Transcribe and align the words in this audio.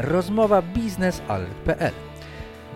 rozmowa 0.00 0.62
biznesalert.pl. 0.62 1.92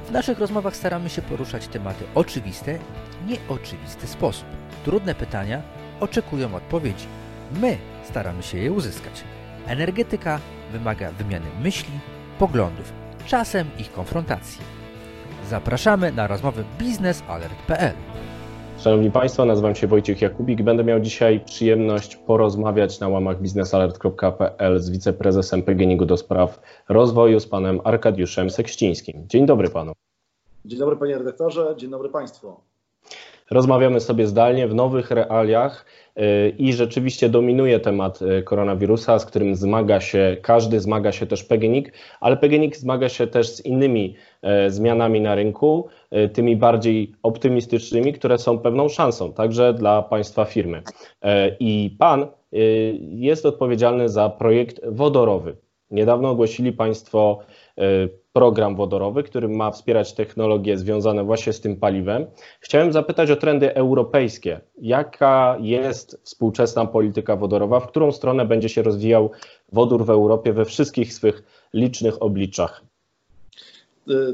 W 0.09 0.11
naszych 0.11 0.39
rozmowach 0.39 0.77
staramy 0.77 1.11
się 1.11 1.23
poruszać 1.23 1.69
tematy 1.69 2.05
oczywiste, 2.15 2.79
nieoczywisty 3.27 4.07
sposób. 4.07 4.47
Trudne 4.85 5.15
pytania 5.15 5.63
oczekują 6.01 6.55
odpowiedzi. 6.55 7.07
My 7.61 7.79
staramy 8.05 8.43
się 8.43 8.59
je 8.59 8.73
uzyskać. 8.73 9.25
Energetyka 9.67 10.41
wymaga 10.73 11.11
wymiany 11.11 11.47
myśli, 11.63 11.99
poglądów, 12.39 12.93
czasem 13.27 13.71
ich 13.79 13.93
konfrontacji. 13.93 14.61
Zapraszamy 15.49 16.13
na 16.13 16.27
rozmowy 16.27 16.65
biznesalert.pl. 16.79 17.95
Szanowni 18.85 19.11
Państwo, 19.11 19.45
nazywam 19.45 19.75
się 19.75 19.87
Wojciech 19.87 20.23
Jakubik. 20.23 20.63
Będę 20.63 20.85
miał 20.85 21.01
dzisiaj 21.01 21.41
przyjemność 21.41 22.17
porozmawiać 22.17 23.01
na 23.01 23.09
łamach 23.09 23.41
biznesalert.pl 23.41 24.81
z 24.81 24.91
wiceprezesem 24.91 25.63
PGNiG 25.63 26.05
do 26.05 26.17
spraw 26.17 26.61
rozwoju, 26.89 27.41
z 27.41 27.47
panem 27.47 27.81
Arkadiuszem 27.85 28.51
Sekścińskim. 28.51 29.29
Dzień 29.29 29.47
dobry 29.47 29.71
panu. 29.71 29.93
Dzień 30.65 30.79
dobry 30.79 30.97
panie 30.97 31.19
redaktorze, 31.19 31.75
dzień 31.77 31.91
dobry 31.91 32.09
państwu. 32.09 32.57
Rozmawiamy 33.51 34.01
sobie 34.01 34.27
zdalnie 34.27 34.69
w 34.69 34.75
nowych 34.75 35.11
realiach 35.11 35.87
y, 36.19 36.55
i 36.59 36.73
rzeczywiście 36.73 37.29
dominuje 37.29 37.81
temat 37.81 38.23
y, 38.23 38.43
koronawirusa, 38.43 39.19
z 39.19 39.27
którym 39.27 39.57
zmaga 39.57 40.01
się 40.01 40.37
każdy, 40.43 40.81
zmaga 40.81 41.13
się 41.13 41.27
też 41.27 41.45
PGNiG, 41.45 41.93
ale 42.21 42.37
PGNiG 42.37 42.77
zmaga 42.77 43.09
się 43.09 43.27
też 43.27 43.49
z 43.49 43.67
innymi 43.67 44.15
y, 44.67 44.71
zmianami 44.71 45.21
na 45.21 45.35
rynku, 45.35 45.89
tymi 46.33 46.57
bardziej 46.57 47.13
optymistycznymi, 47.23 48.13
które 48.13 48.39
są 48.39 48.59
pewną 48.59 48.89
szansą 48.89 49.33
także 49.33 49.75
dla 49.75 50.03
Państwa 50.03 50.45
firmy. 50.45 50.83
I 51.61 51.97
Pan 51.99 52.27
jest 52.99 53.47
odpowiedzialny 53.47 54.09
za 54.09 54.29
projekt 54.31 54.81
wodorowy. 54.87 55.57
Niedawno 55.91 56.31
ogłosili 56.31 56.73
Państwo 56.73 57.39
program 58.35 58.77
wodorowy, 58.77 59.23
który 59.23 59.49
ma 59.49 59.71
wspierać 59.71 60.13
technologie 60.13 60.79
związane 60.79 61.25
właśnie 61.25 61.53
z 61.53 61.61
tym 61.61 61.77
paliwem. 61.77 62.27
Chciałem 62.61 62.93
zapytać 62.93 63.31
o 63.31 63.37
trendy 63.37 63.75
europejskie. 63.75 64.61
Jaka 64.79 65.57
jest 65.61 66.21
współczesna 66.23 66.87
polityka 66.87 67.37
wodorowa, 67.37 67.81
w 67.81 67.87
którą 67.87 68.13
stronę 68.13 68.45
będzie 68.45 68.69
się 68.69 68.83
rozwijał 68.83 69.31
wodór 69.73 70.05
w 70.05 70.11
Europie 70.11 70.53
we 70.53 70.65
wszystkich 70.65 71.15
swych 71.15 71.43
licznych 71.75 72.23
obliczach? 72.23 72.85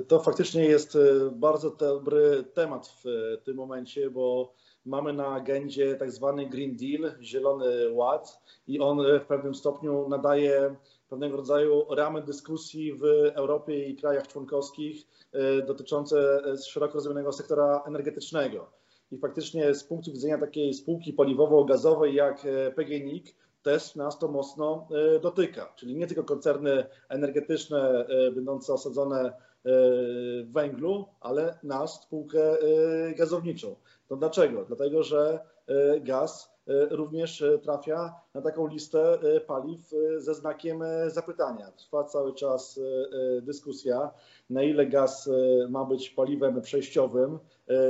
To 0.08 0.20
faktycznie 0.20 0.64
jest 0.64 0.96
e, 0.96 1.30
bardzo 1.30 1.70
dobry 1.70 2.44
temat 2.54 2.88
w 2.88 3.06
e, 3.06 3.38
tym 3.38 3.56
momencie, 3.56 4.10
bo 4.10 4.52
mamy 4.84 5.12
na 5.12 5.26
agendzie 5.26 5.94
tak 5.94 6.12
zwany 6.12 6.46
Green 6.46 6.76
Deal, 6.76 7.12
Zielony 7.22 7.92
Ład 7.92 8.40
i 8.68 8.80
on 8.80 8.98
w 9.20 9.26
pewnym 9.26 9.54
stopniu 9.54 10.08
nadaje 10.08 10.74
pewnego 11.10 11.36
rodzaju 11.36 11.94
ramy 11.94 12.22
dyskusji 12.22 12.94
w 12.94 13.04
Europie 13.34 13.88
i 13.88 13.96
krajach 13.96 14.28
członkowskich 14.28 15.06
e, 15.32 15.62
dotyczące 15.62 16.42
e, 16.44 16.56
szeroko 16.56 16.94
rozumianego 16.94 17.32
sektora 17.32 17.82
energetycznego. 17.86 18.70
I 19.10 19.18
faktycznie 19.18 19.74
z 19.74 19.84
punktu 19.84 20.12
widzenia 20.12 20.38
takiej 20.38 20.74
spółki 20.74 21.14
paliwowo-gazowej 21.14 22.14
jak 22.14 22.44
e, 22.44 22.70
PGNiG 22.70 23.34
też 23.62 23.94
nas 23.96 24.18
to 24.18 24.28
mocno 24.28 24.88
dotyka. 25.22 25.72
Czyli 25.76 25.96
nie 25.96 26.06
tylko 26.06 26.24
koncerny 26.24 26.84
energetyczne 27.08 28.06
będące 28.34 28.72
osadzone 28.72 29.32
w 29.64 30.52
węglu, 30.52 31.06
ale 31.20 31.58
nas, 31.62 32.02
spółkę 32.02 32.56
gazowniczą. 33.18 33.76
To 34.08 34.16
dlaczego? 34.16 34.64
Dlatego, 34.64 35.02
że 35.02 35.40
gaz 36.00 36.49
również 36.90 37.42
e, 37.42 37.58
trafia 37.58 38.14
na 38.34 38.42
taką 38.42 38.66
listę 38.66 39.18
e, 39.20 39.40
paliw 39.40 39.90
ze 40.16 40.34
znakiem 40.34 40.82
zapytania. 41.06 41.70
Trwa 41.70 42.04
cały 42.04 42.34
czas 42.34 42.80
dyskusja, 43.42 44.10
na 44.50 44.62
ile 44.62 44.86
gaz 44.86 45.30
ma 45.68 45.84
być 45.84 46.10
paliwem 46.10 46.62
przejściowym, 46.62 47.38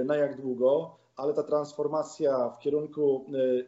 na 0.04 0.16
jak 0.16 0.40
długo, 0.40 0.96
ale 1.16 1.34
ta 1.34 1.42
transformacja 1.42 2.48
w 2.48 2.58
kierunku 2.58 3.24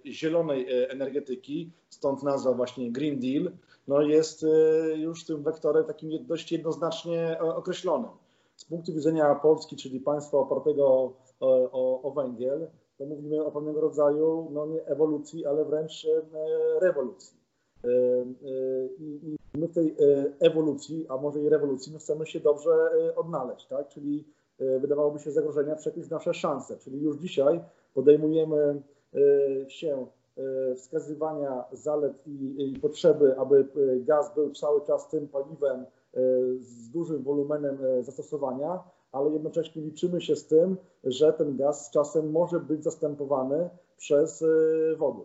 zielonej 0.06 0.66
energetyki, 0.88 1.70
stąd 1.90 2.22
nazwa 2.22 2.52
właśnie 2.52 2.92
Green 2.92 3.20
Deal, 3.20 3.52
no 3.88 4.02
jest 4.02 4.46
już 4.94 5.24
tym 5.24 5.42
wektorem 5.42 5.84
takim 5.84 6.26
dość 6.26 6.52
jednoznacznie 6.52 7.38
określonym. 7.40 8.10
Z 8.56 8.64
punktu 8.64 8.92
widzenia 8.92 9.34
Polski, 9.34 9.76
czyli 9.76 10.00
państwa 10.00 10.38
opartego 10.38 10.86
o, 10.86 11.12
o, 11.40 12.02
o 12.02 12.10
węgiel, 12.10 12.68
to 12.98 13.06
mówimy 13.06 13.44
o 13.44 13.50
pewnego 13.50 13.80
rodzaju 13.80 14.48
no 14.50 14.66
nie 14.66 14.86
ewolucji, 14.86 15.46
ale 15.46 15.64
wręcz 15.64 16.04
e, 16.04 16.22
rewolucji. 16.80 17.36
E, 17.84 17.88
e, 17.88 18.24
I 18.98 19.36
my 19.54 19.68
w 19.68 19.72
tej 19.72 19.96
ewolucji, 20.40 21.06
a 21.08 21.16
może 21.16 21.40
i 21.40 21.48
rewolucji, 21.48 21.92
no 21.92 21.98
chcemy 21.98 22.26
się 22.26 22.40
dobrze 22.40 22.90
odnaleźć, 23.16 23.66
tak? 23.66 23.88
Czyli 23.88 24.24
wydawałoby 24.58 25.18
się 25.18 25.30
zagrożenia 25.30 25.76
przekryć 25.76 26.10
nasze 26.10 26.34
szanse. 26.34 26.76
Czyli 26.78 27.02
już 27.02 27.16
dzisiaj 27.16 27.60
podejmujemy 27.94 28.82
się 29.68 30.06
wskazywania 30.76 31.64
zalet 31.72 32.26
i, 32.26 32.70
i 32.72 32.80
potrzeby, 32.80 33.38
aby 33.38 33.66
gaz 34.00 34.34
był 34.34 34.54
cały 34.54 34.80
czas 34.80 35.08
tym 35.08 35.28
paliwem 35.28 35.86
z 36.58 36.90
dużym 36.90 37.22
wolumenem 37.22 37.78
zastosowania, 38.00 38.84
ale 39.12 39.32
jednocześnie 39.32 39.82
liczymy 39.82 40.20
się 40.20 40.36
z 40.36 40.46
tym, 40.46 40.76
że 41.04 41.32
ten 41.32 41.56
gaz 41.56 41.86
z 41.86 41.90
czasem 41.90 42.30
może 42.30 42.60
być 42.60 42.84
zastępowany 42.84 43.68
przez 43.96 44.42
y, 44.42 44.96
wodór. 44.98 45.24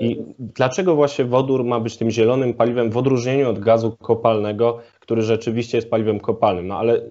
I 0.00 0.22
dlaczego 0.38 0.94
właśnie 0.94 1.24
wodór 1.24 1.64
ma 1.64 1.80
być 1.80 1.96
tym 1.96 2.10
zielonym 2.10 2.54
paliwem 2.54 2.90
w 2.90 2.96
odróżnieniu 2.96 3.50
od 3.50 3.58
gazu 3.58 3.96
kopalnego, 4.02 4.78
który 5.00 5.22
rzeczywiście 5.22 5.78
jest 5.78 5.90
paliwem 5.90 6.20
kopalnym? 6.20 6.66
No 6.66 6.78
ale 6.78 7.02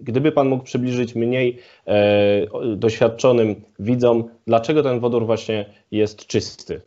gdyby 0.00 0.32
Pan 0.32 0.48
mógł 0.48 0.64
przybliżyć 0.64 1.14
mniej 1.14 1.58
e, 1.86 2.46
doświadczonym 2.76 3.62
widzom, 3.78 4.24
dlaczego 4.46 4.82
ten 4.82 5.00
wodór 5.00 5.26
właśnie 5.26 5.74
jest 5.90 6.26
czysty? 6.26 6.80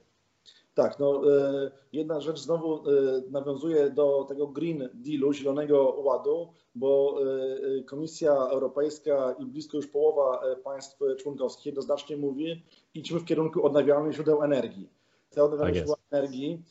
Tak, 0.73 0.99
no 0.99 1.21
e, 1.31 1.71
jedna 1.93 2.21
rzecz 2.21 2.39
znowu 2.39 2.75
e, 2.75 2.81
nawiązuje 3.31 3.89
do 3.89 4.25
tego 4.29 4.47
Green 4.47 4.89
Dealu, 4.93 5.33
Zielonego 5.33 5.95
Ładu, 5.97 6.53
bo 6.75 7.19
e, 7.79 7.83
Komisja 7.83 8.33
Europejska 8.33 9.35
i 9.39 9.45
blisko 9.45 9.77
już 9.77 9.87
połowa 9.87 10.41
państw 10.63 10.99
członkowskich 11.19 11.65
jednoznacznie 11.65 12.17
mówi, 12.17 12.65
idźmy 12.93 13.19
w 13.19 13.25
kierunku 13.25 13.65
odnawialnych 13.65 14.13
źródeł 14.13 14.43
energii. 14.43 14.89
Te 15.29 15.43
odnawialne 15.43 15.73
tak 15.73 15.75
źródła 15.75 15.95
energii 16.11 16.63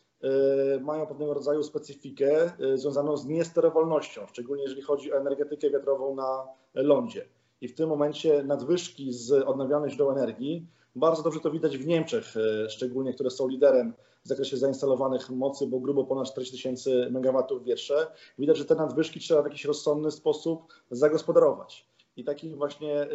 mają 0.81 1.07
pewnego 1.07 1.35
rodzaju 1.35 1.63
specyfikę 1.63 2.53
związaną 2.75 3.17
z 3.17 3.27
niesterowalnością, 3.27 4.27
szczególnie 4.27 4.63
jeżeli 4.63 4.83
chodzi 4.83 5.13
o 5.13 5.17
energetykę 5.17 5.71
wiatrową 5.71 6.15
na 6.15 6.45
lądzie. 6.75 7.25
I 7.63 7.69
w 7.69 7.75
tym 7.75 7.89
momencie 7.89 8.43
nadwyżki 8.43 9.13
z 9.13 9.33
odnawialnych 9.33 9.91
źródeł 9.91 10.11
energii 10.11 10.67
bardzo 10.97 11.23
dobrze 11.23 11.41
to 11.41 11.51
widać 11.51 11.79
w 11.79 11.87
Niemczech, 11.87 12.35
e, 12.37 12.71
szczególnie, 12.71 13.15
które 13.15 13.31
są 13.31 13.49
liderem 13.49 13.95
w 14.25 14.29
zakresie 14.29 14.57
zainstalowanych 14.57 15.31
mocy, 15.31 15.67
bo 15.67 15.81
grubo 15.81 16.05
ponad 16.05 16.27
40 16.27 16.57
tysięcy 16.57 17.09
megawatów 17.11 17.65
wietrze. 17.65 18.07
Widać, 18.39 18.57
że 18.57 18.65
te 18.65 18.75
nadwyżki 18.75 19.21
trzeba 19.21 19.43
w 19.43 19.45
jakiś 19.45 19.65
rozsądny 19.65 20.11
sposób 20.11 20.73
zagospodarować. 20.91 21.92
I 22.17 22.25
takim 22.25 22.57
właśnie 22.57 23.03
e, 23.03 23.09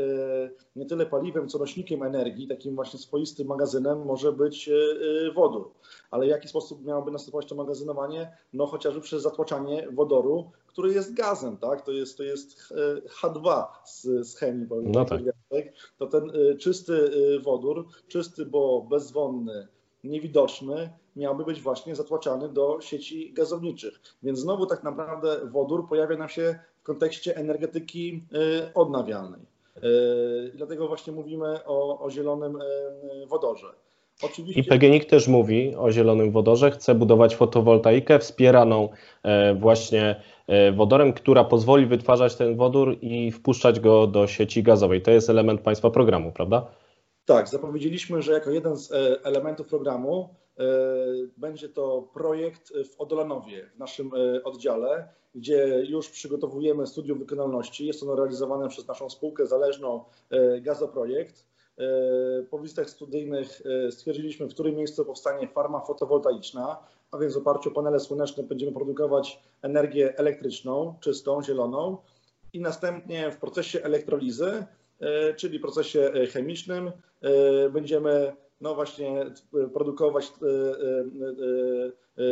nie 0.75 0.85
tyle 0.85 1.05
paliwem, 1.05 1.47
co 1.47 1.59
nośnikiem 1.59 2.03
energii, 2.03 2.47
takim 2.47 2.75
właśnie 2.75 2.99
swoistym 2.99 3.47
magazynem 3.47 4.05
może 4.05 4.31
być 4.31 4.69
e, 4.69 5.31
wodór. 5.33 5.71
Ale 6.11 6.25
w 6.25 6.29
jaki 6.29 6.47
sposób 6.47 6.85
miałoby 6.85 7.11
następować 7.11 7.45
to 7.45 7.55
magazynowanie? 7.55 8.37
No 8.53 8.65
chociażby 8.65 9.01
przez 9.01 9.21
zatłaczanie 9.21 9.87
wodoru, 9.91 10.51
który 10.67 10.93
jest 10.93 11.13
gazem, 11.13 11.57
tak? 11.57 11.81
To 11.81 11.91
jest, 11.91 12.17
to 12.17 12.23
jest 12.23 12.73
H2 13.21 13.65
z, 13.85 14.27
z 14.27 14.35
chemii, 14.35 14.67
no 14.83 15.05
tak. 15.05 15.21
to 15.97 16.07
ten 16.07 16.31
czysty 16.59 17.11
wodór, 17.43 17.87
czysty, 18.07 18.45
bo 18.45 18.81
bezwonny, 18.81 19.67
niewidoczny, 20.03 20.89
miałby 21.15 21.45
być 21.45 21.61
właśnie 21.61 21.95
zatłaczany 21.95 22.49
do 22.49 22.81
sieci 22.81 23.33
gazowniczych. 23.33 23.99
Więc 24.23 24.39
znowu 24.39 24.65
tak 24.65 24.83
naprawdę 24.83 25.49
wodór 25.51 25.87
pojawia 25.89 26.17
nam 26.17 26.29
się 26.29 26.59
kontekście 26.87 27.35
energetyki 27.35 28.23
odnawialnej. 28.75 29.41
I 30.53 30.57
dlatego 30.57 30.87
właśnie 30.87 31.13
mówimy 31.13 31.65
o, 31.65 31.99
o 31.99 32.11
zielonym 32.11 32.59
wodorze. 33.27 33.67
Oczywiście... 34.23 34.61
I 34.61 34.63
PGNiG 34.63 35.05
też 35.05 35.27
mówi 35.27 35.75
o 35.75 35.91
zielonym 35.91 36.31
wodorze, 36.31 36.71
chce 36.71 36.95
budować 36.95 37.35
fotowoltaikę 37.35 38.19
wspieraną 38.19 38.89
e, 39.23 39.55
właśnie 39.55 40.21
e, 40.47 40.71
wodorem, 40.71 41.13
która 41.13 41.43
pozwoli 41.43 41.85
wytwarzać 41.85 42.35
ten 42.35 42.55
wodór 42.55 42.97
i 43.01 43.31
wpuszczać 43.31 43.79
go 43.79 44.07
do 44.07 44.27
sieci 44.27 44.63
gazowej. 44.63 45.01
To 45.01 45.11
jest 45.11 45.29
element 45.29 45.61
Państwa 45.61 45.89
programu, 45.89 46.31
prawda? 46.31 46.65
Tak, 47.25 47.47
zapowiedzieliśmy, 47.49 48.21
że 48.21 48.33
jako 48.33 48.51
jeden 48.51 48.77
z 48.77 48.91
e, 48.91 48.95
elementów 49.23 49.67
programu 49.67 50.29
będzie 51.37 51.69
to 51.69 52.09
projekt 52.13 52.73
w 52.93 53.01
Odolanowie, 53.01 53.69
w 53.75 53.79
naszym 53.79 54.11
oddziale, 54.43 55.09
gdzie 55.35 55.85
już 55.87 56.09
przygotowujemy 56.09 56.87
studium 56.87 57.19
wykonalności. 57.19 57.85
Jest 57.85 58.03
ono 58.03 58.15
realizowane 58.15 58.69
przez 58.69 58.87
naszą 58.87 59.09
spółkę 59.09 59.47
zależną 59.47 60.03
Gazoprojekt 60.61 61.45
Po 62.49 62.59
wizytach 62.59 62.89
studyjnych 62.89 63.61
stwierdziliśmy, 63.89 64.47
w 64.47 64.53
którym 64.53 64.75
miejscu 64.75 65.05
powstanie 65.05 65.47
farma 65.47 65.79
fotowoltaiczna, 65.79 66.77
a 67.11 67.17
więc 67.17 67.33
w 67.33 67.37
oparciu 67.37 67.69
o 67.69 67.73
panele 67.73 67.99
słoneczne 67.99 68.43
będziemy 68.43 68.71
produkować 68.71 69.39
energię 69.61 70.17
elektryczną, 70.17 70.95
czystą, 70.99 71.43
zieloną 71.43 71.97
i 72.53 72.59
następnie 72.59 73.31
w 73.31 73.37
procesie 73.37 73.83
elektrolizy, 73.83 74.65
czyli 75.35 75.59
procesie 75.59 76.11
chemicznym, 76.33 76.91
będziemy 77.71 78.35
no 78.61 78.75
właśnie 78.75 79.25
produkować 79.73 80.33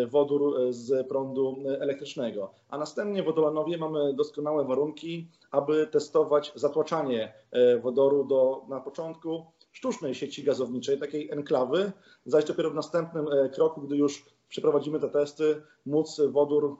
wodór 0.07 0.57
z 0.69 1.07
prądu 1.07 1.57
elektrycznego. 1.79 2.53
A 2.69 2.77
następnie 2.77 3.23
w 3.23 3.25
Wodolanowie 3.25 3.77
mamy 3.77 4.13
doskonałe 4.13 4.65
warunki, 4.65 5.27
aby 5.51 5.87
testować 5.87 6.51
zatłaczanie 6.55 7.33
wodoru 7.81 8.23
do 8.23 8.61
na 8.69 8.79
początku 8.79 9.45
sztucznej 9.71 10.15
sieci 10.15 10.43
gazowniczej, 10.43 10.99
takiej 10.99 11.31
enklawy, 11.31 11.91
zaś 12.25 12.45
dopiero 12.45 12.71
w 12.71 12.75
następnym 12.75 13.27
kroku, 13.53 13.81
gdy 13.81 13.97
już 13.97 14.25
przeprowadzimy 14.49 14.99
te 14.99 15.09
testy, 15.09 15.61
móc 15.85 16.21
wodór, 16.29 16.77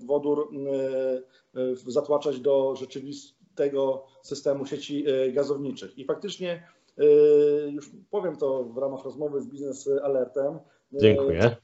wodór 0.00 0.50
zatłaczać 1.86 2.40
do 2.40 2.76
rzeczywistego 2.76 4.06
systemu 4.22 4.66
sieci 4.66 5.04
gazowniczych. 5.32 5.98
I 5.98 6.04
faktycznie 6.04 6.62
już 7.70 7.90
powiem 8.10 8.36
to 8.36 8.64
w 8.64 8.78
ramach 8.78 9.04
rozmowy 9.04 9.40
z 9.40 9.46
Biznes 9.46 9.88
Alertem. 10.02 10.58
Dziękuję. 10.92 11.56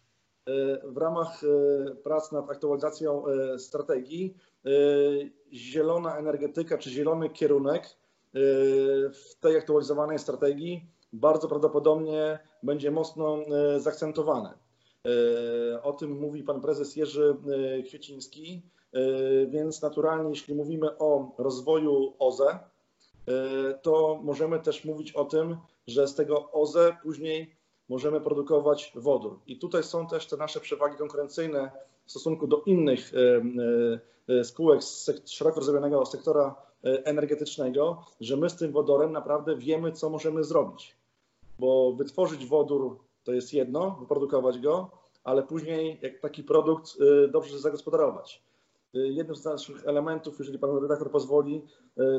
W 0.84 0.96
ramach 0.96 1.40
prac 2.04 2.32
nad 2.32 2.50
aktualizacją 2.50 3.24
strategii 3.58 4.34
zielona 5.52 6.18
energetyka 6.18 6.78
czy 6.78 6.90
zielony 6.90 7.30
kierunek 7.30 7.96
w 9.12 9.34
tej 9.40 9.56
aktualizowanej 9.56 10.18
strategii 10.18 10.86
bardzo 11.12 11.48
prawdopodobnie 11.48 12.38
będzie 12.62 12.90
mocno 12.90 13.38
zaakcentowany. 13.78 14.48
O 15.82 15.92
tym 15.92 16.20
mówi 16.20 16.42
pan 16.42 16.60
prezes 16.60 16.96
Jerzy 16.96 17.36
Kwieciński, 17.86 18.62
więc 19.48 19.82
naturalnie 19.82 20.30
jeśli 20.30 20.54
mówimy 20.54 20.98
o 20.98 21.34
rozwoju 21.38 22.12
OZE, 22.18 22.58
to 23.82 24.20
możemy 24.23 24.61
też 24.61 24.84
mówić 24.84 25.12
o 25.12 25.25
tym, 25.25 25.56
że 25.87 26.08
z 26.08 26.14
tego 26.14 26.52
OZE 26.52 26.96
później 27.02 27.56
możemy 27.88 28.20
produkować 28.20 28.93
wodór. 28.94 29.38
I 29.46 29.58
tutaj 29.58 29.82
są 29.82 30.06
też 30.06 30.26
te 30.26 30.37
nasze 30.37 30.61
przewagi 30.61 30.96
konkurencyjne 30.96 31.70
w 32.06 32.11
stosunku 32.11 32.46
do 32.46 32.62
innych 32.67 33.12
spółek 34.43 34.82
z 34.82 35.11
szeroko 35.25 35.61
rozumianego 35.61 36.06
sektora 36.06 36.55
energetycznego, 36.82 38.05
że 38.20 38.37
my 38.37 38.50
z 38.50 38.56
tym 38.56 38.73
wodorem 38.73 39.12
naprawdę 39.12 39.56
wiemy, 39.56 39.93
co 39.93 40.11
możemy 40.11 40.44
zrobić. 40.44 40.96
Bo 41.58 41.93
wytworzyć 41.93 42.46
wodór 42.46 42.99
to 43.25 43.32
jest 43.32 43.55
jedno, 43.55 43.96
wyprodukować 44.00 44.58
go, 44.58 44.90
ale 45.25 45.43
później 45.43 45.99
jak 46.02 46.20
taki 46.20 46.44
produkt 46.44 46.96
dobrze 47.31 47.58
zagospodarować. 47.58 48.45
Jednym 49.04 49.37
z 49.37 49.44
naszych 49.44 49.88
elementów, 49.88 50.38
jeżeli 50.38 50.58
pan 50.58 50.78
redaktor 50.82 51.10
pozwoli, 51.10 51.62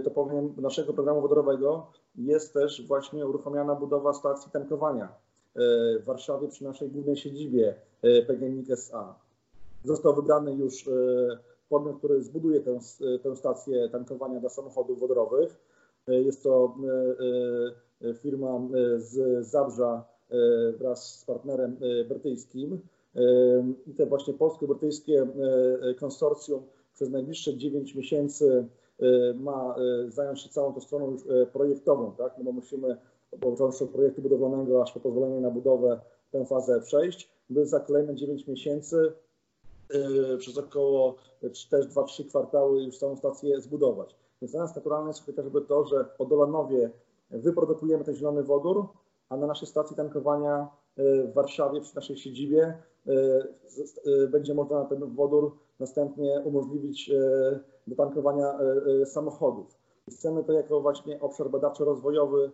to 0.03 0.11
powiem, 0.11 0.53
naszego 0.57 0.93
programu 0.93 1.21
wodorowego 1.21 1.87
jest 2.15 2.53
też 2.53 2.87
właśnie 2.87 3.27
uruchomiona 3.27 3.75
budowa 3.75 4.13
stacji 4.13 4.51
tankowania 4.51 5.09
w 5.99 6.01
Warszawie 6.05 6.47
przy 6.47 6.63
naszej 6.63 6.89
głównej 6.89 7.17
siedzibie 7.17 7.75
PGNiG 8.27 8.71
SA. 8.71 9.15
Został 9.83 10.15
wybrany 10.15 10.53
już 10.53 10.89
podmiot, 11.69 11.97
który 11.97 12.23
zbuduje 12.23 12.59
tę, 12.59 12.79
tę 13.23 13.35
stację 13.35 13.89
tankowania 13.89 14.39
dla 14.39 14.49
samochodów 14.49 14.99
wodorowych. 14.99 15.57
Jest 16.07 16.43
to 16.43 16.75
firma 18.21 18.59
z 18.97 19.45
Zabrza 19.47 20.03
wraz 20.77 21.19
z 21.19 21.25
partnerem 21.25 21.77
brytyjskim. 22.07 22.79
I 23.87 23.93
te 23.93 24.05
właśnie 24.05 24.33
polsko-brytyjskie 24.33 25.27
konsorcjum 25.99 26.63
przez 26.93 27.09
najbliższe 27.09 27.57
9 27.57 27.95
miesięcy 27.95 28.67
ma 29.35 29.75
zająć 30.07 30.41
się 30.41 30.49
całą 30.49 30.73
tą 30.73 30.81
stroną 30.81 31.11
już 31.11 31.21
projektową, 31.53 32.11
tak? 32.11 32.37
No 32.37 32.43
bo 32.43 32.51
musimy 32.51 32.97
począwszy 33.41 33.83
od 33.83 33.89
projektu 33.89 34.21
budowlanego 34.21 34.81
aż 34.81 34.91
po 34.91 34.99
pozwolenie 34.99 35.41
na 35.41 35.49
budowę 35.49 35.99
tę 36.31 36.45
fazę 36.45 36.81
przejść, 36.81 37.29
by 37.49 37.65
za 37.65 37.79
kolejne 37.79 38.15
9 38.15 38.47
miesięcy 38.47 39.11
przez 40.39 40.57
około 40.57 41.15
2-3 41.43 42.27
kwartały 42.27 42.83
już 42.83 42.97
całą 42.97 43.15
stację 43.15 43.61
zbudować. 43.61 44.15
Więc 44.41 44.51
dla 44.51 44.61
nas 44.61 44.75
naturalne 44.75 45.09
jest 45.09 45.25
chociażby 45.25 45.61
to, 45.61 45.85
że 45.85 46.05
w 46.17 46.21
Odolanowie 46.21 46.91
wyprodukujemy 47.31 48.03
ten 48.03 48.15
zielony 48.15 48.43
wodór, 48.43 48.87
a 49.29 49.37
na 49.37 49.47
naszej 49.47 49.67
stacji 49.67 49.95
tankowania 49.95 50.67
w 50.97 51.33
Warszawie 51.33 51.81
przy 51.81 51.95
naszej 51.95 52.17
siedzibie 52.17 52.77
będzie 54.29 54.53
można 54.53 54.85
ten 54.85 55.15
wodór 55.15 55.57
następnie 55.79 56.41
umożliwić 56.45 57.11
do 57.87 57.95
tankowania 57.95 58.59
samochodów. 59.05 59.77
Chcemy 60.11 60.43
to 60.43 60.53
jako 60.53 60.81
właśnie 60.81 61.19
obszar 61.19 61.49
badawczo-rozwojowy 61.49 62.51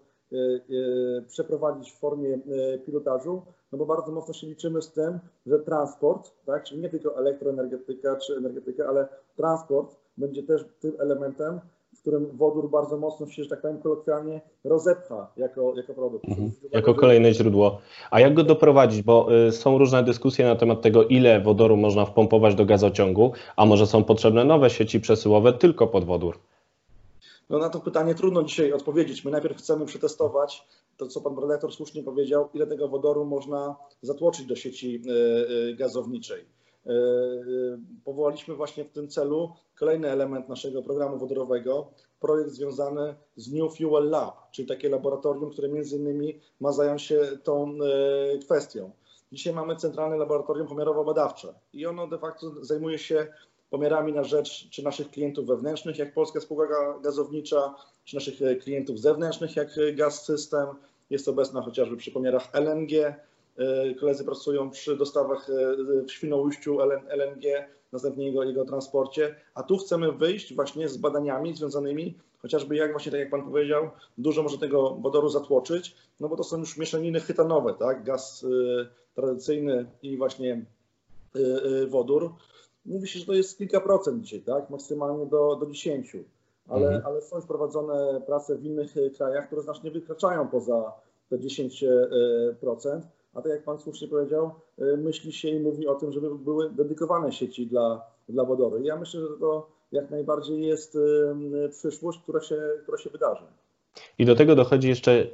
przeprowadzić 1.28 1.92
w 1.92 2.00
formie 2.00 2.40
pilotażu, 2.86 3.42
no 3.72 3.78
bo 3.78 3.86
bardzo 3.86 4.12
mocno 4.12 4.34
się 4.34 4.48
liczymy 4.48 4.82
z 4.82 4.92
tym, 4.92 5.20
że 5.46 5.60
transport, 5.60 6.32
tak, 6.46 6.64
czyli 6.64 6.82
nie 6.82 6.90
tylko 6.90 7.18
elektroenergetyka 7.18 8.16
czy 8.16 8.36
energetyka, 8.36 8.86
ale 8.88 9.08
transport 9.36 9.96
będzie 10.18 10.44
też 10.44 10.66
tym 10.80 10.94
elementem, 11.00 11.60
w 11.96 12.02
którym 12.02 12.38
wodór 12.38 12.70
bardzo 12.70 12.98
mocno 12.98 13.28
się, 13.28 13.44
że 13.44 13.50
tak 13.50 13.62
powiem 13.62 13.78
kolokwialnie, 13.82 14.42
rozepcha 14.64 15.28
jako, 15.38 15.74
jako 15.76 15.94
produkt. 15.94 16.28
Mhm. 16.28 16.52
Jako 16.72 16.94
kolejne 16.94 17.34
źródło. 17.34 17.82
A 18.12 18.20
jak 18.20 18.34
go 18.34 18.44
doprowadzić? 18.44 19.02
Bo 19.02 19.46
y, 19.48 19.52
są 19.52 19.78
różne 19.78 20.04
dyskusje 20.04 20.46
na 20.46 20.56
temat 20.56 20.82
tego, 20.82 21.04
ile 21.04 21.42
wodoru 21.42 21.78
można 21.78 22.06
wpompować 22.06 22.56
do 22.56 22.66
gazociągu, 22.66 23.32
a 23.56 23.66
może 23.66 23.88
są 23.88 24.04
potrzebne 24.04 24.44
nowe 24.44 24.70
sieci 24.70 25.00
przesyłowe 25.00 25.54
tylko 25.54 25.88
pod 25.88 26.06
wodór? 26.06 26.40
No 27.50 27.58
na 27.60 27.70
to 27.70 27.80
pytanie 27.80 28.16
trudno 28.16 28.44
dzisiaj 28.44 28.74
odpowiedzieć. 28.74 29.26
My 29.26 29.32
najpierw 29.32 29.58
chcemy 29.58 29.86
przetestować 29.86 30.68
to, 30.98 31.08
co 31.08 31.22
pan 31.22 31.40
redaktor 31.40 31.74
słusznie 31.74 32.04
powiedział, 32.04 32.50
ile 32.54 32.68
tego 32.68 32.88
wodoru 32.88 33.26
można 33.26 33.76
zatłoczyć 34.02 34.46
do 34.46 34.56
sieci 34.56 35.02
gazowniczej. 35.78 36.46
Powołaliśmy 38.06 38.56
właśnie 38.56 38.86
w 38.86 38.92
tym 38.92 39.08
celu 39.08 39.52
kolejny 39.80 40.10
element 40.10 40.50
naszego 40.50 40.82
programu 40.82 41.18
wodorowego, 41.18 41.92
projekt 42.20 42.52
związany 42.52 43.16
z 43.36 43.54
New 43.54 43.78
Fuel 43.78 44.10
Lab, 44.10 44.52
czyli 44.52 44.68
takie 44.68 44.90
laboratorium, 44.90 45.52
które 45.52 45.70
między 45.70 45.98
innymi 45.98 46.40
ma 46.60 46.72
zająć 46.72 47.02
się 47.02 47.20
tą 47.44 47.78
kwestią. 48.42 48.92
Dzisiaj 49.32 49.54
mamy 49.54 49.76
Centralne 49.76 50.18
Laboratorium 50.18 50.68
Pomiarowo-Badawcze 50.68 51.54
i 51.74 51.86
ono 51.86 52.08
de 52.08 52.18
facto 52.18 52.52
zajmuje 52.62 52.98
się 53.00 53.28
pomiarami 53.70 54.14
na 54.14 54.24
rzecz 54.24 54.70
czy 54.70 54.84
naszych 54.84 55.12
klientów 55.12 55.48
wewnętrznych, 55.48 55.98
jak 55.98 56.14
Polska 56.14 56.40
Spółka 56.42 57.00
Gazownicza, 57.04 57.76
czy 58.06 58.16
naszych 58.16 58.60
klientów 58.64 59.00
zewnętrznych, 59.00 59.56
jak 59.56 59.70
Gaz 59.96 60.26
System. 60.26 60.68
Jest 61.10 61.28
obecna 61.28 61.62
chociażby 61.62 61.98
przy 61.98 62.12
pomiarach 62.12 62.50
LNG. 62.54 63.16
Koledzy 64.00 64.24
pracują 64.24 64.70
przy 64.70 64.98
dostawach 64.98 65.48
w 66.08 66.12
Świnoujściu 66.12 66.82
LNG, 67.08 67.68
następnie 67.92 68.26
jego, 68.26 68.44
jego 68.44 68.66
transporcie. 68.66 69.36
A 69.56 69.64
tu 69.64 69.78
chcemy 69.78 70.12
wyjść 70.12 70.56
właśnie 70.56 70.90
z 70.90 70.98
badaniami 70.98 71.56
związanymi 71.56 72.18
chociażby 72.42 72.76
jak 72.76 72.92
właśnie, 72.92 73.12
tak 73.12 73.20
jak 73.20 73.30
Pan 73.30 73.44
powiedział, 73.44 73.90
dużo 74.18 74.44
może 74.44 74.58
tego 74.58 74.96
wodoru 74.96 75.30
zatłoczyć, 75.30 75.96
no 76.20 76.30
bo 76.30 76.36
to 76.36 76.44
są 76.44 76.58
już 76.58 76.78
mieszaniny 76.78 77.20
chytanowe, 77.20 77.74
tak? 77.74 78.04
Gaz 78.04 78.46
tradycyjny 79.16 79.86
i 80.02 80.18
właśnie 80.18 80.66
wodór 81.88 82.34
mówi 82.86 83.08
się, 83.08 83.20
że 83.20 83.26
to 83.26 83.34
jest 83.34 83.58
kilka 83.58 83.82
procent 83.82 84.24
dzisiaj, 84.24 84.42
tak? 84.42 84.70
maksymalnie 84.70 85.26
do, 85.26 85.56
do 85.56 85.66
10, 85.66 86.18
ale, 86.68 86.86
mhm. 86.86 87.06
ale 87.06 87.22
są 87.22 87.36
już 87.36 87.46
prowadzone 87.46 88.22
prace 88.26 88.56
w 88.56 88.66
innych 88.66 88.94
krajach, 89.18 89.48
które 89.48 89.62
znacznie 89.62 89.92
wykraczają 89.92 90.48
poza 90.48 90.92
te 91.30 91.38
10%. 91.38 93.02
A 93.34 93.42
tak 93.42 93.52
jak 93.52 93.64
Pan 93.64 93.80
słusznie 93.80 94.08
powiedział, 94.08 94.52
myśli 94.98 95.34
się 95.34 95.50
i 95.50 95.60
mówi 95.60 95.88
o 95.88 95.96
tym, 95.96 96.12
żeby 96.12 96.36
były 96.36 96.70
dedykowane 96.70 97.32
sieci 97.32 97.68
dla, 97.68 98.02
dla 98.30 98.46
wodoru. 98.46 98.78
I 98.78 98.86
ja 98.86 98.96
myślę, 98.96 99.22
że 99.22 99.28
to 99.40 99.68
jak 99.92 100.10
najbardziej 100.10 100.62
jest 100.62 100.98
przyszłość, 101.72 102.20
która 102.24 102.42
się, 102.42 102.62
która 102.84 102.98
się 102.98 103.10
wydarzy. 103.10 103.44
I 104.20 104.26
do 104.26 104.36
tego 104.36 104.56
dochodzi 104.56 104.90
jeszcze 104.90 105.28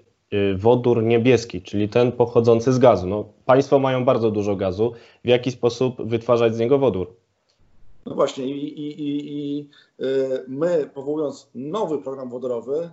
wodór 0.57 1.03
niebieski, 1.03 1.61
czyli 1.61 1.89
ten 1.89 2.11
pochodzący 2.11 2.73
z 2.73 2.79
gazu. 2.79 3.07
No, 3.07 3.25
państwo 3.45 3.79
mają 3.79 4.05
bardzo 4.05 4.31
dużo 4.31 4.55
gazu. 4.55 4.93
W 5.23 5.27
jaki 5.27 5.51
sposób 5.51 5.95
wytwarzać 6.09 6.55
z 6.55 6.59
niego 6.59 6.79
wodór? 6.79 7.07
No 8.05 8.15
właśnie 8.15 8.45
i, 8.45 8.79
i, 8.79 9.01
i, 9.01 9.37
i 9.37 9.69
y, 9.99 10.43
my 10.47 10.89
powołując 10.93 11.49
nowy 11.55 11.97
program 11.97 12.29
wodorowy, 12.29 12.89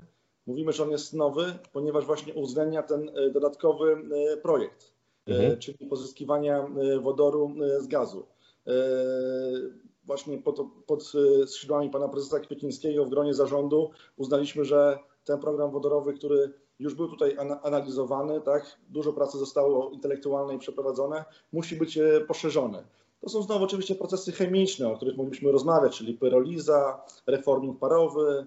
mówimy, 0.47 0.73
że 0.73 0.83
on 0.83 0.91
jest 0.91 1.15
nowy, 1.15 1.45
ponieważ 1.73 2.07
właśnie 2.07 2.35
uwzględnia 2.35 2.83
ten 2.83 3.09
y, 3.09 3.31
dodatkowy 3.31 3.93
y, 4.33 4.37
projekt, 4.37 4.93
mhm. 5.27 5.59
czyli 5.59 5.87
pozyskiwania 5.89 6.67
wodoru 7.03 7.55
z 7.81 7.87
gazu. 7.87 8.27
Właśnie 10.05 10.39
pod, 10.39 10.61
pod 10.87 11.13
skrzydłami 11.47 11.91
pana 11.91 12.09
prezesa 12.09 12.41
Kwiecińskiego 12.41 13.05
w 13.05 13.11
gronie 13.11 13.35
zarządu 13.35 13.91
uznaliśmy, 14.17 14.65
że 14.65 14.99
ten 15.25 15.39
program 15.41 15.71
wodorowy, 15.71 16.15
który 16.15 16.53
już 16.79 16.95
był 16.95 17.09
tutaj 17.09 17.37
analizowany, 17.63 18.41
tak? 18.41 18.79
Dużo 18.89 19.13
pracy 19.13 19.39
zostało 19.39 19.91
intelektualnej 19.91 20.59
przeprowadzone, 20.59 21.25
musi 21.53 21.77
być 21.77 21.99
poszerzony. 22.29 22.85
To 23.21 23.29
są 23.29 23.43
znowu 23.43 23.65
oczywiście 23.65 23.95
procesy 23.95 24.33
chemiczne, 24.33 24.89
o 24.89 24.97
których 24.97 25.17
mogliśmy 25.17 25.53
rozmawiać, 25.53 25.99
czyli 25.99 26.15
pyroliza, 26.15 27.05
reforming 27.27 27.79
parowy, 27.79 28.47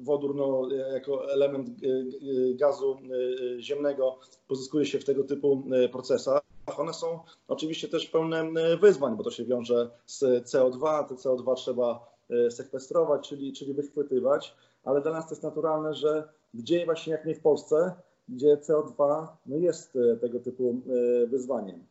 wodór 0.00 0.34
no, 0.34 0.68
jako 0.92 1.32
element 1.32 1.68
gazu 2.54 2.96
ziemnego 3.58 4.18
pozyskuje 4.48 4.86
się 4.86 4.98
w 4.98 5.04
tego 5.04 5.24
typu 5.24 5.62
procesach. 5.92 6.40
One 6.76 6.94
są 6.94 7.20
oczywiście 7.48 7.88
też 7.88 8.06
pełne 8.06 8.44
wyzwań, 8.80 9.16
bo 9.16 9.24
to 9.24 9.30
się 9.30 9.44
wiąże 9.44 9.90
z 10.06 10.22
CO2. 10.22 11.04
Te 11.04 11.14
CO2 11.14 11.54
trzeba 11.54 12.16
sekwestrować, 12.50 13.28
czyli, 13.28 13.52
czyli 13.52 13.74
wychwytywać, 13.74 14.54
ale 14.84 15.00
dla 15.00 15.12
nas 15.12 15.24
to 15.24 15.30
jest 15.30 15.42
naturalne, 15.42 15.94
że 15.94 16.28
gdzie 16.54 16.84
właśnie 16.84 17.12
jak 17.12 17.26
nie 17.26 17.34
w 17.34 17.40
Polsce, 17.40 17.92
gdzie 18.28 18.56
CO2 18.56 19.26
no 19.46 19.56
jest 19.56 19.98
tego 20.20 20.40
typu 20.40 20.80
wyzwaniem. 21.26 21.86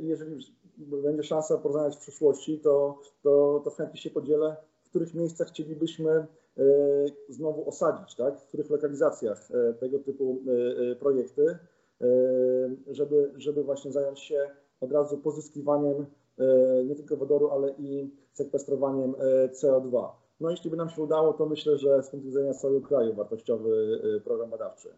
I 0.00 0.06
jeżeli 0.06 0.46
będzie 0.78 1.22
szansa 1.22 1.58
porozmawiać 1.58 1.96
w 1.96 2.00
przyszłości, 2.00 2.58
to, 2.58 2.98
to, 3.22 3.60
to 3.64 3.70
chętnie 3.70 4.00
się 4.00 4.10
podzielę, 4.10 4.56
których 4.92 5.14
miejscach 5.14 5.48
chcielibyśmy 5.48 6.10
e, 6.10 6.26
znowu 7.28 7.68
osadzić, 7.68 8.14
tak? 8.14 8.40
w 8.40 8.46
których 8.46 8.70
lokalizacjach 8.70 9.48
e, 9.50 9.74
tego 9.74 9.98
typu 9.98 10.42
e, 10.92 10.96
projekty, 10.96 11.58
żeby, 12.90 13.32
żeby 13.36 13.64
właśnie 13.64 13.92
zająć 13.92 14.20
się 14.20 14.50
od 14.80 14.92
razu 14.92 15.18
pozyskiwaniem 15.18 16.06
nie 16.84 16.94
tylko 16.94 17.16
wodoru, 17.16 17.50
ale 17.50 17.74
i 17.78 18.10
sekwestrowaniem 18.32 19.14
CO2. 19.62 20.08
No 20.40 20.50
jeśli 20.50 20.70
by 20.70 20.76
nam 20.76 20.90
się 20.90 21.02
udało, 21.02 21.32
to 21.32 21.46
myślę, 21.46 21.78
że 21.78 22.02
z 22.02 22.10
punktu 22.10 22.28
widzenia 22.28 22.54
całego 22.54 22.80
kraju 22.80 23.14
wartościowy 23.14 24.00
program 24.24 24.50
badawczy. 24.50 24.88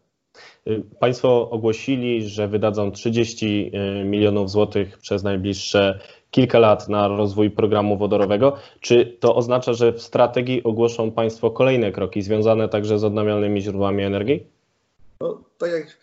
Państwo 1.01 1.51
ogłosili, 1.51 2.29
że 2.29 2.49
wydadzą 2.49 2.93
30 2.93 3.71
y, 4.01 4.05
milionów 4.05 4.51
złotych 4.51 4.99
przez 4.99 5.23
najbliższe 5.23 5.99
kilka 6.35 6.59
lat 6.59 6.89
na 6.89 7.09
rozwój 7.09 7.51
programu 7.51 7.97
wodorowego. 7.97 8.57
Czy 8.81 9.17
to 9.21 9.35
oznacza, 9.37 9.73
że 9.73 9.93
w 9.93 10.03
strategii 10.03 10.65
ogłoszą 10.65 11.13
Państwo 11.13 11.51
kolejne 11.51 11.93
kroki 11.93 12.23
związane 12.23 12.69
także 12.69 12.99
z 12.99 13.05
odnawialnymi 13.05 13.63
źródłami 13.63 14.03
energii? 14.03 14.47
No, 15.21 15.45
tak 15.59 15.71
jak 15.71 15.99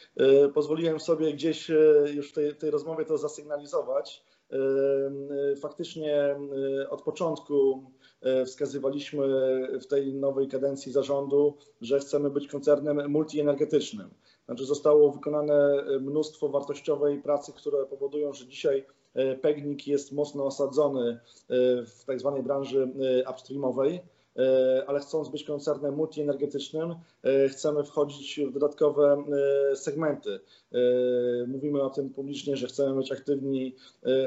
y, 0.45 0.49
pozwoliłem 0.49 0.99
sobie 0.99 1.33
gdzieś 1.33 1.71
już 2.15 2.29
w 2.29 2.33
tej, 2.33 2.55
tej 2.55 2.71
rozmowie 2.71 3.05
to 3.05 3.17
zasygnalizować, 3.17 4.23
faktycznie 5.61 6.35
od 6.89 7.01
początku 7.01 7.83
wskazywaliśmy 8.45 9.27
w 9.81 9.87
tej 9.87 10.13
nowej 10.13 10.47
kadencji 10.47 10.91
zarządu, 10.91 11.57
że 11.81 11.99
chcemy 11.99 12.29
być 12.29 12.47
koncernem 12.47 13.11
multienergetycznym. 13.11 14.09
Znaczy 14.45 14.65
zostało 14.65 15.11
wykonane 15.11 15.53
e, 15.53 15.99
mnóstwo 15.99 16.49
wartościowej 16.49 17.21
pracy, 17.21 17.53
które 17.53 17.85
powodują, 17.85 18.33
że 18.33 18.47
dzisiaj 18.47 18.79
e, 18.79 18.83
PEGNIK 19.41 19.87
jest 19.87 20.11
mocno 20.11 20.45
osadzony 20.45 21.09
e, 21.11 21.19
w 21.85 22.03
tak 22.05 22.19
zwanej 22.19 22.43
branży 22.43 22.91
upstreamowej, 23.31 24.01
ale 24.87 24.99
chcąc 24.99 25.29
być 25.29 25.43
koncernem 25.43 25.95
multienergetycznym, 25.95 26.95
chcemy 27.49 27.83
wchodzić 27.83 28.39
w 28.47 28.53
dodatkowe 28.53 29.23
segmenty. 29.75 30.39
Mówimy 31.47 31.81
o 31.81 31.89
tym 31.89 32.09
publicznie, 32.09 32.57
że 32.57 32.67
chcemy 32.67 32.95
być 32.95 33.11
aktywni 33.11 33.75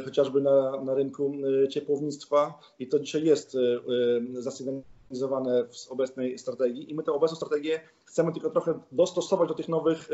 chociażby 0.05 0.41
na, 0.41 0.81
na 0.81 0.95
rynku 0.95 1.33
ciepłownictwa 1.71 2.59
i 2.79 2.88
to 2.88 2.99
dzisiaj 2.99 3.25
jest 3.25 3.57
zasygnalizowane 4.33 5.64
w 5.64 5.93
obecnej 5.93 6.38
strategii 6.38 6.91
i 6.91 6.95
my 6.95 7.03
tę 7.03 7.12
obecną 7.12 7.37
strategię 7.37 7.81
chcemy 8.05 8.33
tylko 8.33 8.50
trochę 8.50 8.81
dostosować 8.93 9.49
do 9.49 9.55
tych 9.55 9.69
nowych 9.69 10.09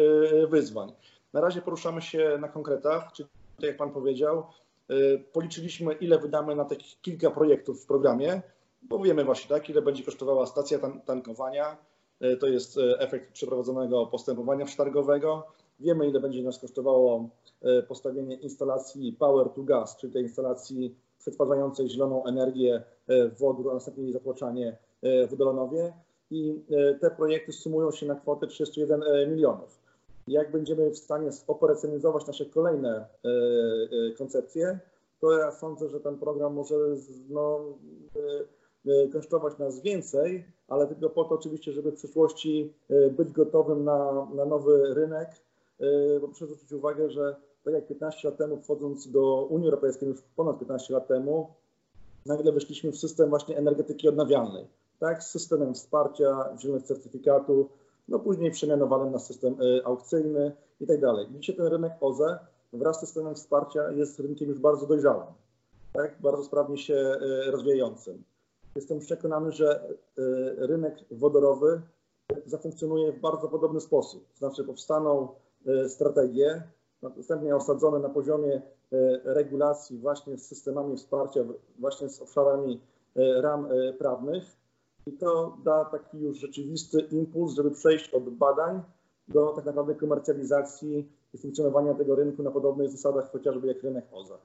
wyzwań. 0.51 0.93
Na 1.33 1.41
razie 1.41 1.63
poruszamy 1.63 2.03
się 2.03 2.39
na 2.41 2.49
konkretach, 2.49 3.13
czyli 3.13 3.29
tak 3.61 3.69
jak 3.69 3.77
Pan 3.77 3.91
powiedział, 3.91 4.47
y, 4.91 5.25
policzyliśmy 5.33 5.93
ile 5.93 6.19
wydamy 6.19 6.57
na 6.57 6.65
tych 6.65 6.79
kilka 7.03 7.31
projektów 7.31 7.83
w 7.83 7.87
programie, 7.87 8.43
bo 8.83 8.99
wiemy 8.99 9.25
właśnie 9.25 9.49
tak, 9.49 9.71
ile 9.71 9.83
będzie 9.83 10.05
kosztowała 10.05 10.47
stacja 10.47 10.79
tankowania, 11.05 11.77
y, 12.23 12.37
to 12.37 12.47
jest 12.47 12.79
efekt 12.99 13.33
przeprowadzonego 13.33 14.07
postępowania 14.07 14.65
przetargowego. 14.65 15.47
Wiemy, 15.81 16.09
ile 16.09 16.21
będzie 16.21 16.43
nas 16.43 16.59
kosztowało 16.59 17.29
postawienie 17.89 18.37
instalacji 18.37 19.13
Power 19.13 19.49
to 19.49 19.63
Gas, 19.63 19.97
czyli 19.97 20.13
tej 20.13 20.23
instalacji 20.23 20.95
przetwarzającej 21.19 21.89
zieloną 21.89 22.25
energię 22.25 22.83
w 23.09 23.39
wodór, 23.39 23.71
a 23.71 23.75
następnie 23.75 24.05
jej 24.05 24.13
zatłaczanie 24.13 24.77
E, 25.03 25.27
w 25.27 25.37
Dolanowie 25.37 25.93
i 26.31 26.65
te 27.01 27.11
projekty 27.11 27.53
sumują 27.53 27.91
się 27.91 28.07
na 28.07 28.15
kwotę 28.15 28.47
31 28.47 29.03
e, 29.03 29.27
milionów. 29.27 29.80
Jak 30.31 30.53
będziemy 30.53 30.91
w 30.91 30.99
stanie 30.99 31.31
operacjalizować 31.47 32.27
nasze 32.27 32.47
kolejne 32.47 33.07
koncepcje, 34.19 34.79
to 35.21 35.39
ja 35.39 35.53
sądzę, 35.53 35.89
że 35.89 36.01
ten 36.01 36.19
program 36.19 36.55
może 36.55 36.75
no, 37.29 37.61
kosztować 39.13 39.59
nas 39.59 39.81
więcej, 39.81 40.45
ale 40.69 40.87
tylko 40.87 41.11
po 41.11 41.25
to 41.25 41.35
oczywiście, 41.35 41.73
żeby 41.73 41.91
w 41.91 41.95
przyszłości 41.95 42.75
być 43.11 43.33
gotowym 43.33 43.85
na, 43.85 44.29
na 44.35 44.45
nowy 44.45 44.95
rynek, 44.95 45.29
bo 46.21 46.29
proszę 46.29 46.47
zwrócić 46.47 46.73
uwagę, 46.73 47.11
że 47.11 47.37
tak 47.65 47.75
jak 47.75 47.87
15 47.87 48.29
lat 48.29 48.39
temu 48.39 48.57
wchodząc 48.57 49.11
do 49.11 49.45
Unii 49.45 49.67
Europejskiej, 49.67 50.09
już 50.09 50.23
ponad 50.37 50.59
15 50.59 50.95
lat 50.95 51.09
temu, 51.09 51.55
nagle 52.27 52.53
weszliśmy 52.53 52.93
w 52.93 52.99
system 52.99 53.31
właśnie 53.31 53.57
energetyki 53.57 54.09
odnawialnej. 54.09 54.67
Tak, 54.99 55.23
z 55.25 55.31
systemem 55.31 55.75
wsparcia, 55.75 56.57
zielonych 56.59 56.83
certyfikatu, 56.83 57.69
no 58.11 58.19
później 58.19 58.51
przemianowany 58.51 59.11
na 59.11 59.19
system 59.19 59.63
y, 59.63 59.85
aukcyjny 59.85 60.53
i 60.81 60.87
tak 60.87 61.01
dalej. 61.01 61.27
Dzisiaj 61.31 61.57
ten 61.57 61.67
rynek 61.67 61.93
OZE 62.01 62.39
wraz 62.73 62.97
z 62.97 63.01
systemem 63.01 63.35
wsparcia 63.35 63.91
jest 63.91 64.21
rynkiem 64.21 64.49
już 64.49 64.59
bardzo 64.59 64.87
dojrzałym, 64.87 65.27
tak, 65.93 66.21
bardzo 66.21 66.45
sprawnie 66.45 66.79
się 66.79 66.95
y, 66.95 67.51
rozwijającym. 67.51 68.25
Jestem 68.75 68.99
przekonany, 68.99 69.53
że 69.53 69.89
y, 69.89 69.93
rynek 70.67 71.05
wodorowy 71.11 71.83
zafunkcjonuje 72.47 73.13
w 73.13 73.21
bardzo 73.21 73.49
podobny 73.49 73.81
sposób. 73.81 74.27
Znaczy 74.35 74.65
powstaną 74.65 75.29
strategie, 75.89 76.63
następnie 77.03 77.57
osadzone 77.57 77.99
na 77.99 78.09
poziomie 78.09 78.63
regulacji 79.25 79.99
właśnie 79.99 80.39
z 80.39 80.47
systemami 80.47 80.97
wsparcia, 80.97 81.41
właśnie 81.79 82.09
z 82.09 82.23
obszarami 82.23 82.81
ram 83.17 83.69
prawnych, 83.99 84.45
i 85.07 85.13
to 85.13 85.57
da 85.65 85.85
taki 85.85 86.19
już 86.19 86.39
rzeczywisty 86.39 87.01
impuls, 87.13 87.55
żeby 87.55 87.71
przejść 87.71 88.11
od 88.11 88.31
badań 88.31 88.81
do 89.29 89.53
tak 89.57 89.65
naprawdę 89.65 89.95
komercjalizacji 89.95 91.09
i 91.35 91.39
funkcjonowania 91.39 91.95
tego 91.95 92.15
rynku 92.15 92.43
na 92.43 92.51
podobnych 92.51 92.91
zasadach, 92.91 93.33
chociażby 93.33 93.67
jak 93.67 93.83
rynek 93.83 94.05
OZE. 94.13 94.39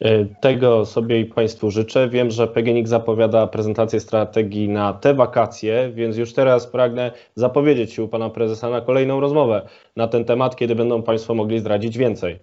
E, 0.00 0.24
tego 0.24 0.86
sobie 0.86 1.20
i 1.20 1.24
Państwu 1.24 1.70
życzę. 1.70 2.08
Wiem, 2.08 2.30
że 2.30 2.48
PGNiG 2.48 2.88
zapowiada 2.88 3.46
prezentację 3.46 4.00
strategii 4.00 4.68
na 4.68 4.92
te 4.92 5.14
wakacje, 5.14 5.92
więc 5.94 6.16
już 6.16 6.32
teraz 6.32 6.66
pragnę 6.66 7.12
zapowiedzieć 7.34 7.92
się 7.92 8.02
u 8.02 8.08
Pana 8.08 8.30
Prezesa 8.30 8.70
na 8.70 8.80
kolejną 8.80 9.20
rozmowę 9.20 9.68
na 9.96 10.08
ten 10.08 10.24
temat, 10.24 10.56
kiedy 10.56 10.74
będą 10.74 11.02
Państwo 11.02 11.34
mogli 11.34 11.58
zdradzić 11.58 11.98
więcej. 11.98 12.38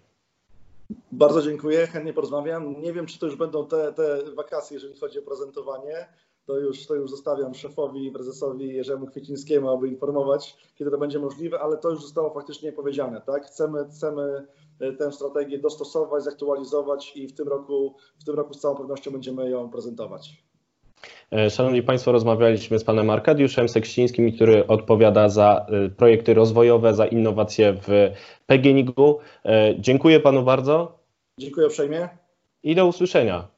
Bardzo 1.18 1.42
dziękuję, 1.42 1.88
chętnie 1.88 2.14
porozmawiam. 2.14 2.82
Nie 2.82 2.94
wiem, 2.94 3.06
czy 3.06 3.20
to 3.20 3.26
już 3.26 3.36
będą 3.36 3.68
te, 3.68 3.94
te 3.94 4.20
wakacje, 4.36 4.76
jeżeli 4.76 5.00
chodzi 5.00 5.20
o 5.20 5.22
prezentowanie 5.22 6.08
to 6.46 6.60
już, 6.60 6.88
to 6.88 6.96
już 6.96 7.12
zostawiam 7.12 7.54
szefowi, 7.54 8.12
prezesowi 8.12 8.74
Jerzemu 8.74 9.08
Kwiecińskiemu, 9.08 9.70
aby 9.70 9.88
informować, 9.88 10.58
kiedy 10.76 10.92
to 10.92 10.98
będzie 10.98 11.20
możliwe, 11.20 11.60
ale 11.60 11.78
to 11.78 11.90
już 11.90 12.02
zostało 12.02 12.34
faktycznie 12.34 12.72
powiedziane, 12.72 13.22
tak? 13.22 13.46
Chcemy, 13.46 13.86
chcemy 13.86 14.48
e, 14.80 14.92
tę 14.94 15.12
strategię 15.12 15.60
dostosować, 15.60 16.24
zaktualizować 16.24 17.18
i 17.18 17.28
w 17.28 17.34
tym 17.34 17.48
roku, 17.48 17.96
w 18.20 18.24
tym 18.24 18.36
roku 18.36 18.54
z 18.54 18.60
całą 18.60 18.76
pewnością 18.76 19.12
będziemy 19.12 19.50
ją 19.50 19.70
prezentować. 19.70 20.44
E, 21.32 21.50
szanowni 21.50 21.84
Państwo, 21.84 22.12
rozmawialiśmy 22.12 22.80
z 22.80 22.84
panem 22.84 23.10
Arkadiuszem 23.10 23.70
Seksińskim, 23.70 24.32
który 24.32 24.68
odpowiada 24.68 25.30
za 25.30 25.66
e, 25.70 25.90
projekty 25.90 26.34
rozwojowe, 26.34 26.94
za 26.94 27.06
innowacje 27.06 27.74
w 27.74 28.12
PGNiG-u. 28.48 29.20
Dziękuję 29.80 30.20
panu 30.20 30.44
bardzo. 30.44 31.03
Dziękuję 31.40 31.68
uprzejmie. 31.68 32.10
I 32.64 32.76
do 32.76 32.88
usłyszenia. 32.88 33.53